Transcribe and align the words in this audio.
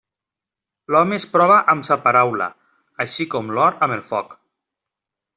L'home 0.93 1.17
es 1.19 1.25
prova 1.33 1.57
amb 1.73 1.85
sa 1.89 1.97
paraula, 2.05 2.47
així 3.05 3.27
com 3.35 3.51
l'or 3.59 3.77
amb 3.89 3.97
el 3.97 4.03
foc. 4.13 4.33